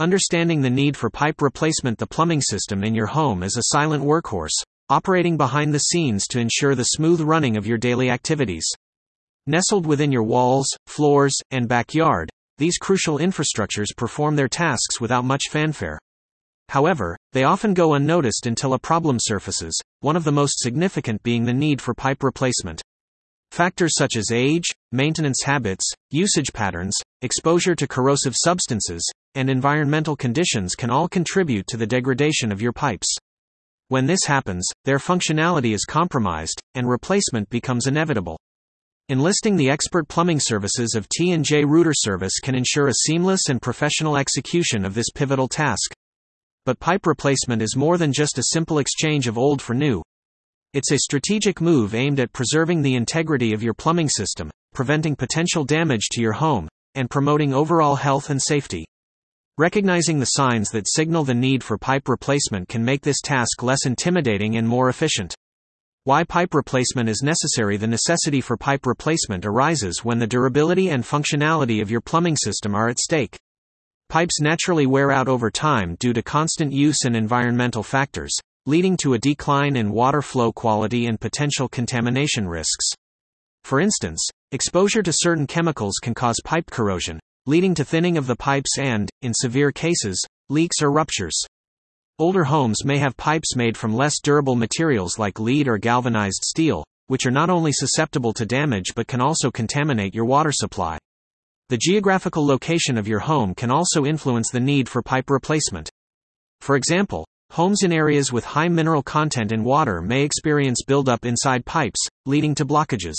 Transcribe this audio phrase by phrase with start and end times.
[0.00, 4.02] Understanding the need for pipe replacement, the plumbing system in your home is a silent
[4.02, 8.66] workhorse, operating behind the scenes to ensure the smooth running of your daily activities.
[9.46, 12.28] Nestled within your walls, floors, and backyard,
[12.58, 16.00] these crucial infrastructures perform their tasks without much fanfare.
[16.70, 21.44] However, they often go unnoticed until a problem surfaces, one of the most significant being
[21.44, 22.82] the need for pipe replacement.
[23.52, 30.74] Factors such as age, maintenance habits, usage patterns, exposure to corrosive substances, and environmental conditions
[30.74, 33.16] can all contribute to the degradation of your pipes.
[33.88, 38.38] When this happens, their functionality is compromised, and replacement becomes inevitable.
[39.10, 44.16] Enlisting the expert plumbing services of T&J Rooter Service can ensure a seamless and professional
[44.16, 45.92] execution of this pivotal task.
[46.64, 50.02] But pipe replacement is more than just a simple exchange of old for new.
[50.72, 55.64] It's a strategic move aimed at preserving the integrity of your plumbing system, preventing potential
[55.64, 58.86] damage to your home, and promoting overall health and safety.
[59.56, 63.86] Recognizing the signs that signal the need for pipe replacement can make this task less
[63.86, 65.32] intimidating and more efficient.
[66.02, 71.04] Why pipe replacement is necessary The necessity for pipe replacement arises when the durability and
[71.04, 73.38] functionality of your plumbing system are at stake.
[74.08, 79.14] Pipes naturally wear out over time due to constant use and environmental factors, leading to
[79.14, 82.90] a decline in water flow quality and potential contamination risks.
[83.62, 88.36] For instance, exposure to certain chemicals can cause pipe corrosion, leading to thinning of the
[88.36, 91.38] pipes and, in severe cases, leaks or ruptures.
[92.18, 96.84] Older homes may have pipes made from less durable materials like lead or galvanized steel,
[97.08, 100.96] which are not only susceptible to damage but can also contaminate your water supply.
[101.70, 105.90] The geographical location of your home can also influence the need for pipe replacement.
[106.60, 111.64] For example, homes in areas with high mineral content in water may experience buildup inside
[111.66, 113.16] pipes, leading to blockages.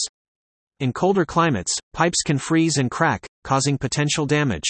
[0.81, 4.69] In colder climates, pipes can freeze and crack, causing potential damage.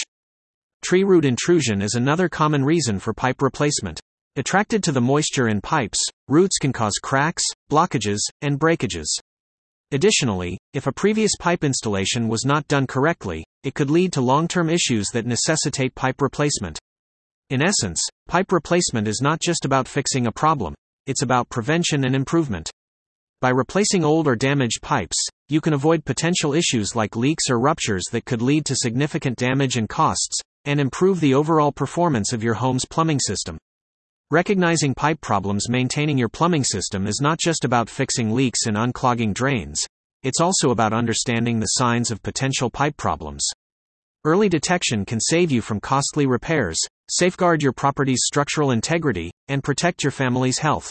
[0.80, 3.98] Tree root intrusion is another common reason for pipe replacement.
[4.36, 9.18] Attracted to the moisture in pipes, roots can cause cracks, blockages, and breakages.
[9.90, 14.46] Additionally, if a previous pipe installation was not done correctly, it could lead to long
[14.46, 16.78] term issues that necessitate pipe replacement.
[17.50, 20.72] In essence, pipe replacement is not just about fixing a problem,
[21.06, 22.70] it's about prevention and improvement.
[23.40, 28.04] By replacing old or damaged pipes, you can avoid potential issues like leaks or ruptures
[28.12, 32.54] that could lead to significant damage and costs, and improve the overall performance of your
[32.54, 33.56] home's plumbing system.
[34.30, 39.32] Recognizing pipe problems Maintaining your plumbing system is not just about fixing leaks and unclogging
[39.32, 39.80] drains,
[40.22, 43.46] it's also about understanding the signs of potential pipe problems.
[44.24, 50.02] Early detection can save you from costly repairs, safeguard your property's structural integrity, and protect
[50.02, 50.90] your family's health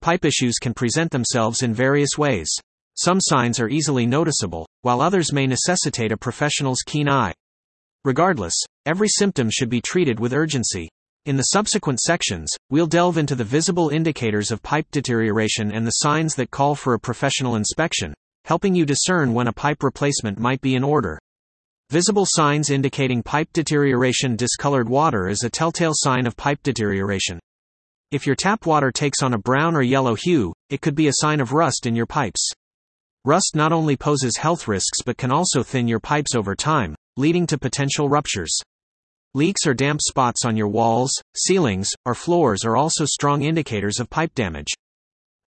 [0.00, 2.48] pipe issues can present themselves in various ways.
[2.96, 7.32] Some signs are easily noticeable, while others may necessitate a professional's keen eye.
[8.04, 8.54] Regardless,
[8.86, 10.88] every symptom should be treated with urgency.
[11.26, 16.02] In the subsequent sections, we'll delve into the visible indicators of pipe deterioration and the
[16.02, 20.60] signs that call for a professional inspection, helping you discern when a pipe replacement might
[20.60, 21.18] be in order.
[21.90, 27.40] Visible signs indicating pipe deterioration Discolored water is a telltale sign of pipe deterioration.
[28.12, 31.14] If your tap water takes on a brown or yellow hue, it could be a
[31.14, 32.52] sign of rust in your pipes.
[33.26, 37.46] Rust not only poses health risks but can also thin your pipes over time, leading
[37.46, 38.54] to potential ruptures.
[39.32, 44.10] Leaks or damp spots on your walls, ceilings, or floors are also strong indicators of
[44.10, 44.72] pipe damage.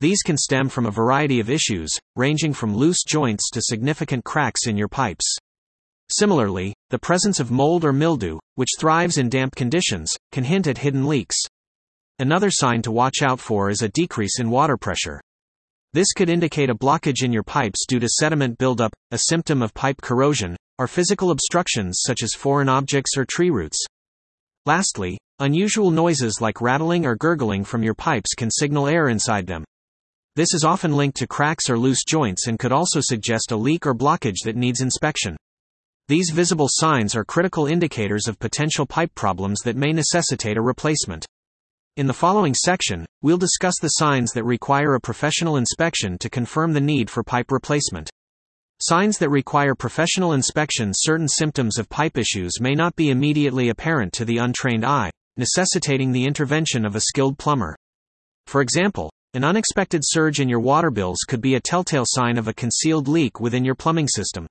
[0.02, 4.66] These can stem from a variety of issues, ranging from loose joints to significant cracks
[4.66, 5.38] in your pipes.
[6.12, 10.80] Similarly, the presence of mold or mildew, which thrives in damp conditions, can hint at
[10.80, 11.38] hidden leaks.
[12.20, 15.22] Another sign to watch out for is a decrease in water pressure.
[15.94, 19.74] This could indicate a blockage in your pipes due to sediment buildup, a symptom of
[19.74, 23.84] pipe corrosion, or physical obstructions such as foreign objects or tree roots.
[24.66, 29.64] Lastly, unusual noises like rattling or gurgling from your pipes can signal air inside them.
[30.36, 33.88] This is often linked to cracks or loose joints and could also suggest a leak
[33.88, 35.38] or blockage that needs inspection.
[36.09, 41.26] These visible signs are critical indicators of potential pipe problems that may necessitate a replacement.
[41.97, 46.73] In the following section, we'll discuss the signs that require a professional inspection to confirm
[46.73, 48.08] the need for pipe replacement.
[48.79, 54.14] Signs that require professional inspection Certain symptoms of pipe issues may not be immediately apparent
[54.14, 57.76] to the untrained eye, necessitating the intervention of a skilled plumber.
[58.46, 62.47] For example, an unexpected surge in your water bills could be a telltale sign of
[62.47, 64.46] a concealed leak within your plumbing system.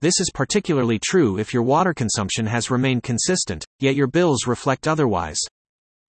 [0.00, 4.88] This is particularly true if your water consumption has remained consistent, yet your bills reflect
[4.88, 5.40] otherwise.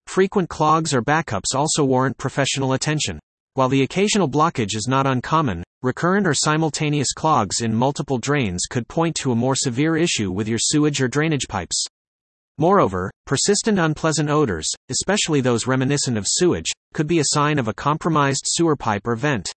[0.07, 3.19] Frequent clogs or backups also warrant professional attention.
[3.54, 8.88] While the occasional blockage is not uncommon, recurrent or simultaneous clogs in multiple drains could
[8.88, 11.86] point to a more severe issue with your sewage or drainage pipes.
[12.57, 17.74] Moreover, persistent unpleasant odors, especially those reminiscent of sewage, could be a sign of a
[17.74, 19.48] compromised sewer pipe or vent.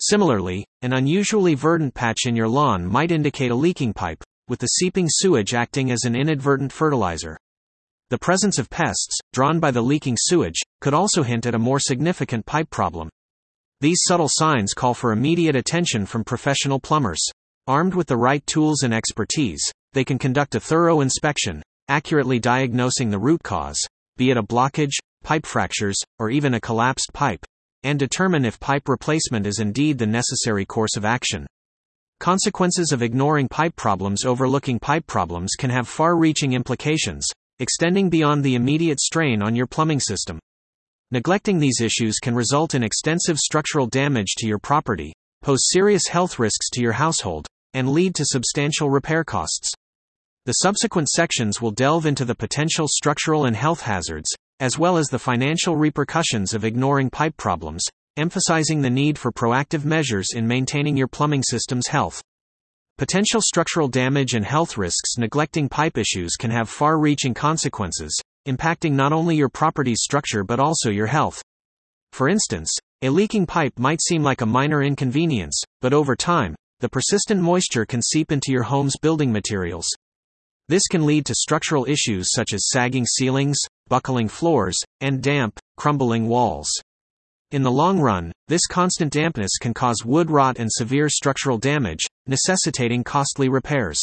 [0.00, 4.66] Similarly, an unusually verdant patch in your lawn might indicate a leaking pipe, with the
[4.66, 7.36] seeping sewage acting as an inadvertent fertilizer.
[8.14, 11.80] The presence of pests, drawn by the leaking sewage, could also hint at a more
[11.80, 13.08] significant pipe problem.
[13.80, 17.20] These subtle signs call for immediate attention from professional plumbers.
[17.66, 23.10] Armed with the right tools and expertise, they can conduct a thorough inspection, accurately diagnosing
[23.10, 23.84] the root cause,
[24.16, 24.94] be it a blockage,
[25.24, 27.44] pipe fractures, or even a collapsed pipe,
[27.82, 31.48] and determine if pipe replacement is indeed the necessary course of action.
[32.20, 37.28] Consequences of ignoring pipe problems overlooking pipe problems can have far reaching implications,
[37.58, 40.38] extending beyond the immediate strain on your plumbing system.
[41.10, 45.12] Neglecting these issues can result in extensive structural damage to your property,
[45.42, 49.70] pose serious health risks to your household, and lead to substantial repair costs.
[50.46, 54.28] The subsequent sections will delve into the potential structural and health hazards,
[54.60, 57.82] as well as the financial repercussions of ignoring pipe problems,
[58.16, 62.22] emphasizing the need for proactive measures in maintaining your plumbing system's health.
[62.96, 68.92] Potential structural damage and health risks neglecting pipe issues can have far reaching consequences, impacting
[68.92, 71.42] not only your property's structure but also your health.
[72.12, 76.88] For instance, a leaking pipe might seem like a minor inconvenience, but over time, the
[76.88, 79.88] persistent moisture can seep into your home's building materials.
[80.68, 83.58] This can lead to structural issues such as sagging ceilings,
[83.88, 86.70] buckling floors, and damp, crumbling walls.
[87.50, 92.06] In the long run, this constant dampness can cause wood rot and severe structural damage,
[92.26, 94.00] necessitating costly repairs.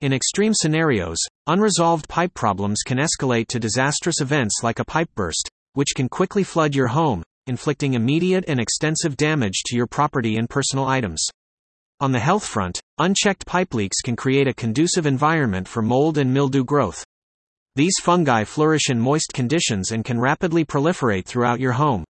[0.00, 5.48] In extreme scenarios, unresolved pipe problems can escalate to disastrous events like a pipe burst,
[5.74, 10.48] which can quickly flood your home, inflicting immediate and extensive damage to your property and
[10.48, 11.24] personal items.
[12.00, 16.32] On the health front, unchecked pipe leaks can create a conducive environment for mold and
[16.32, 17.04] mildew growth.
[17.76, 22.04] These fungi flourish in moist conditions and can rapidly proliferate throughout your home.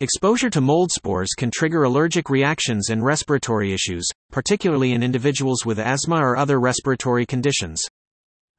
[0.00, 5.80] Exposure to mold spores can trigger allergic reactions and respiratory issues, particularly in individuals with
[5.80, 7.82] asthma or other respiratory conditions.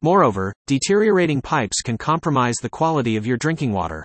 [0.01, 4.03] Moreover, deteriorating pipes can compromise the quality of your drinking water.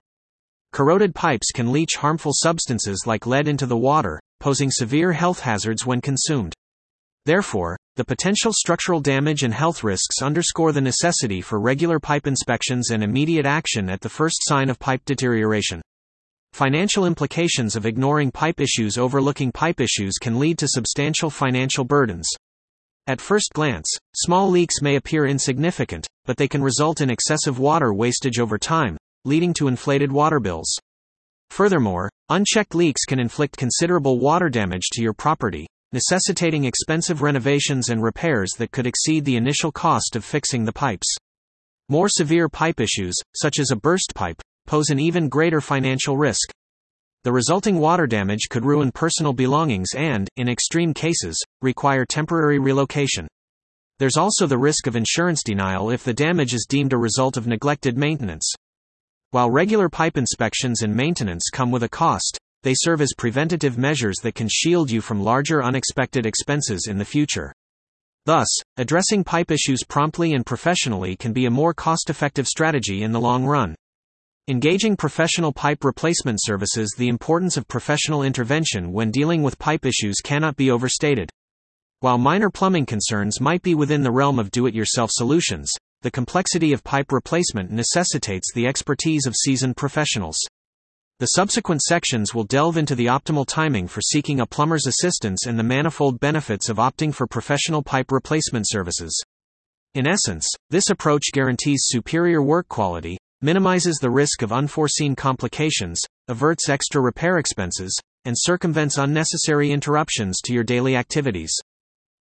[0.72, 5.84] Corroded pipes can leach harmful substances like lead into the water, posing severe health hazards
[5.84, 6.54] when consumed.
[7.26, 12.90] Therefore, the potential structural damage and health risks underscore the necessity for regular pipe inspections
[12.90, 15.82] and immediate action at the first sign of pipe deterioration.
[16.54, 22.30] Financial implications of ignoring pipe issues Overlooking pipe issues can lead to substantial financial burdens.
[23.08, 27.92] At first glance, small leaks may appear insignificant, but they can result in excessive water
[27.92, 30.72] wastage over time, leading to inflated water bills.
[31.50, 38.00] Furthermore, unchecked leaks can inflict considerable water damage to your property, necessitating expensive renovations and
[38.00, 41.16] repairs that could exceed the initial cost of fixing the pipes.
[41.88, 46.50] More severe pipe issues, such as a burst pipe, pose an even greater financial risk.
[47.24, 53.26] The resulting water damage could ruin personal belongings and, in extreme cases, require temporary relocation.
[53.98, 57.46] There's also the risk of insurance denial if the damage is deemed a result of
[57.46, 58.52] neglected maintenance.
[59.30, 64.16] While regular pipe inspections and maintenance come with a cost, they serve as preventative measures
[64.22, 67.52] that can shield you from larger unexpected expenses in the future.
[68.26, 73.12] Thus, addressing pipe issues promptly and professionally can be a more cost effective strategy in
[73.12, 73.74] the long run.
[74.46, 80.16] Engaging professional pipe replacement services The importance of professional intervention when dealing with pipe issues
[80.22, 81.30] cannot be overstated.
[82.00, 86.10] While minor plumbing concerns might be within the realm of do it yourself solutions, the
[86.10, 90.36] complexity of pipe replacement necessitates the expertise of seasoned professionals.
[91.20, 95.58] The subsequent sections will delve into the optimal timing for seeking a plumber's assistance and
[95.58, 99.18] the manifold benefits of opting for professional pipe replacement services.
[99.94, 106.70] In essence, this approach guarantees superior work quality, minimizes the risk of unforeseen complications, averts
[106.70, 111.52] extra repair expenses, and circumvents unnecessary interruptions to your daily activities.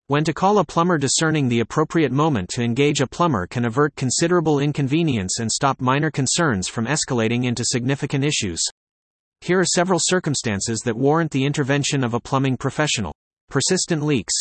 [0.07, 3.95] When to call a plumber discerning the appropriate moment to engage a plumber can avert
[3.97, 8.63] considerable inconvenience and stop minor concerns from escalating into significant issues.
[9.43, 13.13] Here are several circumstances that warrant the intervention of a plumbing professional.
[13.51, 14.33] Persistent leaks.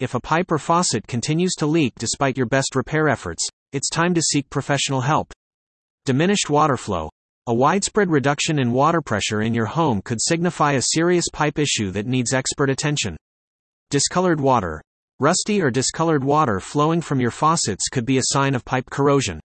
[0.00, 4.12] If a pipe or faucet continues to leak despite your best repair efforts, it's time
[4.12, 5.32] to seek professional help.
[6.06, 7.10] Diminished water flow.
[7.48, 11.90] A widespread reduction in water pressure in your home could signify a serious pipe issue
[11.90, 13.16] that needs expert attention.
[13.90, 14.80] Discolored water.
[15.18, 19.40] Rusty or discolored water flowing from your faucets could be a sign of pipe corrosion.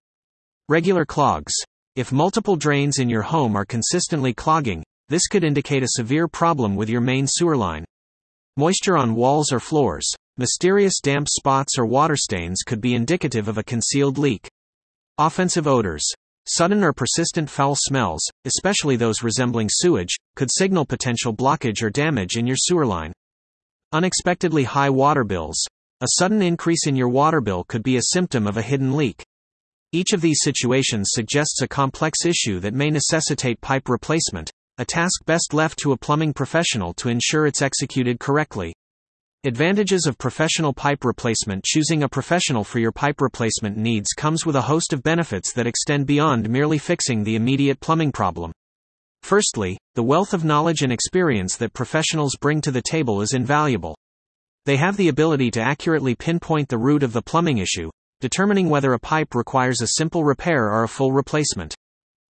[0.68, 1.52] Regular clogs.
[1.96, 6.76] If multiple drains in your home are consistently clogging, this could indicate a severe problem
[6.76, 7.84] with your main sewer line.
[8.56, 10.08] Moisture on walls or floors.
[10.36, 14.48] Mysterious damp spots or water stains could be indicative of a concealed leak.
[15.18, 16.08] Offensive odors.
[16.46, 22.36] Sudden or persistent foul smells, especially those resembling sewage, could signal potential blockage or damage
[22.36, 23.12] in your sewer line.
[23.92, 25.62] Unexpectedly high water bills.
[26.00, 29.24] A sudden increase in your water bill could be a symptom of a hidden leak.
[29.92, 35.24] Each of these situations suggests a complex issue that may necessitate pipe replacement, a task
[35.26, 38.74] best left to a plumbing professional to ensure it's executed correctly.
[39.44, 44.54] Advantages of professional pipe replacement Choosing a professional for your pipe replacement needs comes with
[44.54, 48.52] a host of benefits that extend beyond merely fixing the immediate plumbing problem.
[49.24, 53.96] Firstly, the wealth of knowledge and experience that professionals bring to the table is invaluable.
[54.64, 58.92] They have the ability to accurately pinpoint the root of the plumbing issue, determining whether
[58.92, 61.74] a pipe requires a simple repair or a full replacement.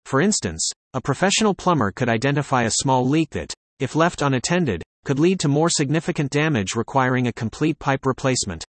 [0.06, 5.20] For instance, a professional plumber could identify a small leak that, if left unattended, could
[5.20, 8.66] lead to more significant damage requiring a complete pipe replacement.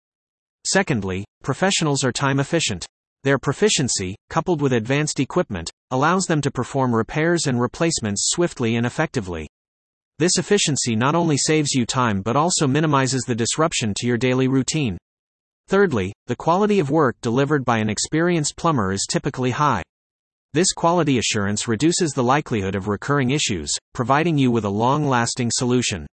[0.66, 2.86] Secondly, professionals are time efficient.
[3.24, 8.86] Their proficiency, coupled with advanced equipment, allows them to perform repairs and replacements swiftly and
[8.86, 9.48] effectively.
[10.20, 14.48] This efficiency not only saves you time but also minimizes the disruption to your daily
[14.48, 14.98] routine.
[15.68, 19.82] Thirdly, the quality of work delivered by an experienced plumber is typically high.
[20.54, 25.50] This quality assurance reduces the likelihood of recurring issues, providing you with a long lasting
[25.52, 26.06] solution.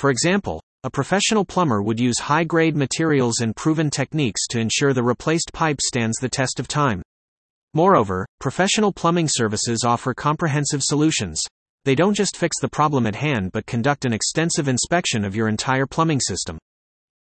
[0.00, 4.94] For example, a professional plumber would use high grade materials and proven techniques to ensure
[4.94, 7.02] the replaced pipe stands the test of time.
[7.74, 11.42] Moreover, professional plumbing services offer comprehensive solutions.
[11.84, 15.48] They don't just fix the problem at hand but conduct an extensive inspection of your
[15.48, 16.56] entire plumbing system.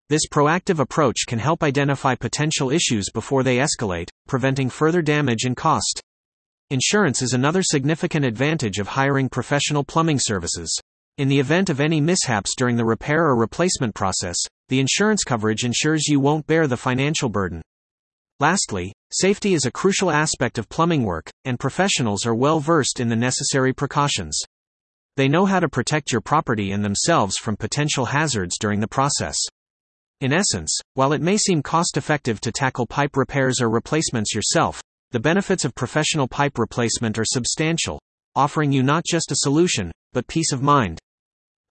[0.08, 5.58] This proactive approach can help identify potential issues before they escalate, preventing further damage and
[5.58, 6.02] cost.
[6.70, 10.80] Insurance is another significant advantage of hiring professional plumbing services.
[11.20, 14.38] In the event of any mishaps during the repair or replacement process,
[14.70, 17.62] the insurance coverage ensures you won't bear the financial burden.
[18.40, 23.10] Lastly, safety is a crucial aspect of plumbing work, and professionals are well versed in
[23.10, 24.40] the necessary precautions.
[25.18, 29.36] They know how to protect your property and themselves from potential hazards during the process.
[30.22, 34.82] In essence, while it may seem cost effective to tackle pipe repairs or replacements yourself,
[35.12, 38.00] the benefits of professional pipe replacement are substantial,
[38.38, 40.98] offering you not just a solution, but peace of mind.